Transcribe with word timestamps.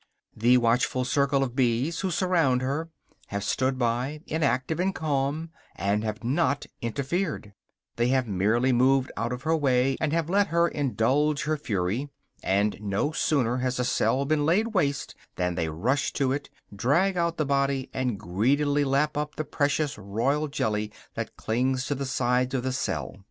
The 0.35 0.57
watchful 0.57 1.05
circle 1.05 1.43
of 1.43 1.55
bees 1.55 1.99
who 1.99 2.09
surround 2.09 2.63
her 2.63 2.89
have 3.27 3.43
stood 3.43 3.77
by, 3.77 4.21
inactive 4.25 4.79
and 4.79 4.95
calm, 4.95 5.51
and 5.75 6.03
have 6.03 6.23
not 6.23 6.65
interfered; 6.81 7.53
they 7.97 8.07
have 8.07 8.27
merely 8.27 8.73
moved 8.73 9.11
out 9.15 9.31
of 9.31 9.43
her 9.43 9.55
way 9.55 9.97
and 10.01 10.11
have 10.11 10.27
let 10.27 10.47
her 10.47 10.67
indulge 10.67 11.43
her 11.43 11.55
fury; 11.55 12.09
and 12.41 12.81
no 12.81 13.11
sooner 13.11 13.57
has 13.57 13.77
a 13.79 13.85
cell 13.85 14.25
been 14.25 14.43
laid 14.43 14.69
waste 14.69 15.13
than 15.35 15.53
they 15.53 15.69
rush 15.69 16.11
to 16.13 16.31
it, 16.31 16.49
drag 16.75 17.15
out 17.15 17.37
the 17.37 17.45
body, 17.45 17.87
and 17.93 18.19
greedily 18.19 18.83
lap 18.83 19.15
up 19.15 19.35
the 19.35 19.45
precious 19.45 19.99
royal 19.99 20.47
jelly 20.47 20.91
that 21.13 21.37
clings 21.37 21.85
to 21.85 21.93
the 21.93 22.07
sides 22.07 22.55
of 22.55 22.63
the 22.63 22.73
cell. 22.73 23.17